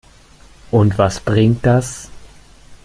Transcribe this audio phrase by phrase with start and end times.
[0.71, 2.09] Und was bringt das?